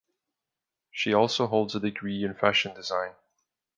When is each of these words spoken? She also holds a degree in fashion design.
She 0.89 1.13
also 1.13 1.45
holds 1.45 1.75
a 1.75 1.79
degree 1.79 2.23
in 2.23 2.33
fashion 2.33 2.73
design. 2.73 3.13